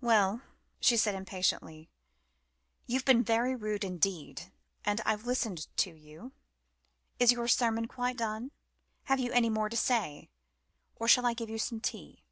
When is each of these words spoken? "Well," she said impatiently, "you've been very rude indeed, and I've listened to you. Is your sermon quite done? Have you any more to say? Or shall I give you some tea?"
"Well," 0.00 0.40
she 0.80 0.96
said 0.96 1.14
impatiently, 1.14 1.90
"you've 2.86 3.04
been 3.04 3.22
very 3.22 3.54
rude 3.54 3.84
indeed, 3.84 4.50
and 4.82 5.02
I've 5.04 5.26
listened 5.26 5.68
to 5.76 5.90
you. 5.90 6.32
Is 7.18 7.32
your 7.32 7.48
sermon 7.48 7.86
quite 7.86 8.16
done? 8.16 8.50
Have 9.04 9.20
you 9.20 9.30
any 9.32 9.50
more 9.50 9.68
to 9.68 9.76
say? 9.76 10.30
Or 10.96 11.06
shall 11.06 11.26
I 11.26 11.34
give 11.34 11.50
you 11.50 11.58
some 11.58 11.82
tea?" 11.82 12.24